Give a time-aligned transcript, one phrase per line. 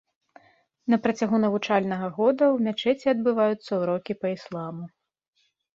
[0.93, 4.83] На працягу навучальнага года ў мячэці адбываюцца ўрокі па ісламу.